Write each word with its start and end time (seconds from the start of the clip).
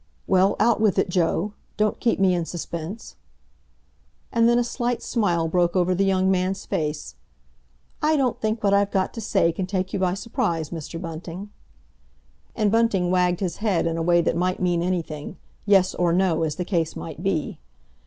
"Well, 0.25 0.55
out 0.59 0.81
with 0.81 0.97
it, 0.97 1.09
Joe! 1.09 1.53
Don't 1.77 1.99
keep 1.99 2.19
me 2.19 2.33
in 2.33 2.43
suspense." 2.45 3.17
And 4.31 4.49
then 4.49 4.57
a 4.57 4.63
slight 4.63 5.03
smile 5.03 5.47
broke 5.47 5.75
over 5.75 5.93
the 5.93 6.03
young 6.05 6.31
man's 6.31 6.65
face. 6.65 7.13
"I 8.01 8.17
don't 8.17 8.41
think 8.41 8.63
what 8.63 8.73
I've 8.73 8.89
got 8.89 9.13
to 9.13 9.21
say 9.21 9.51
can 9.51 9.67
take 9.67 9.93
you 9.93 9.99
by 9.99 10.15
surprise, 10.15 10.71
Mr. 10.71 10.99
Bunting." 10.99 11.51
And 12.55 12.71
Bunting 12.71 13.11
wagged 13.11 13.41
his 13.41 13.57
head 13.57 13.85
in 13.85 13.95
a 13.95 14.01
way 14.01 14.21
that 14.21 14.35
might 14.35 14.59
mean 14.59 14.81
anything—yes 14.81 15.93
or 15.93 16.13
no, 16.13 16.41
as 16.41 16.55
the 16.55 16.65
case 16.65 16.95
might 16.95 17.21
be. 17.21 17.59